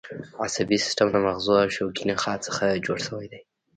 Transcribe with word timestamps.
عصبي 0.43 0.77
سیستم 0.85 1.07
له 1.13 1.19
مغزو 1.25 1.53
او 1.63 1.69
شوکي 1.75 2.03
نخاع 2.11 2.37
څخه 2.45 2.81
جوړ 2.85 2.97
شوی 3.07 3.25
دی 3.33 3.39